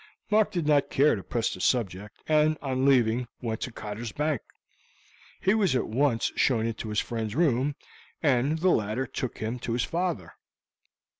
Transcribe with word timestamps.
Mark 0.31 0.49
did 0.51 0.65
not 0.65 0.89
care 0.89 1.13
to 1.15 1.21
press 1.21 1.53
the 1.53 1.61
subject, 1.61 2.17
and 2.27 2.57
on 2.59 2.87
leaving 2.87 3.27
went 3.39 3.61
to 3.61 3.71
Cotter's 3.71 4.11
Bank. 4.11 4.41
He 5.39 5.53
was 5.53 5.75
at 5.75 5.85
once 5.87 6.31
shown 6.35 6.65
into 6.65 6.89
his 6.89 6.99
friend's 6.99 7.35
room, 7.35 7.75
and 8.23 8.57
the 8.57 8.71
latter 8.71 9.05
took 9.05 9.37
him 9.37 9.59
to 9.59 9.73
his 9.73 9.83
father. 9.83 10.33